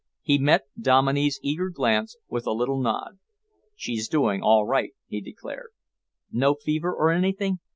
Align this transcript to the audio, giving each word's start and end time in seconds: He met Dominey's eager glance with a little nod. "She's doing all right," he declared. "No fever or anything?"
He 0.23 0.39
met 0.39 0.63
Dominey's 0.81 1.39
eager 1.43 1.69
glance 1.69 2.17
with 2.27 2.47
a 2.47 2.53
little 2.53 2.81
nod. 2.81 3.19
"She's 3.75 4.09
doing 4.09 4.41
all 4.41 4.65
right," 4.65 4.93
he 5.05 5.21
declared. 5.21 5.69
"No 6.31 6.55
fever 6.55 6.91
or 6.91 7.11
anything?" 7.11 7.59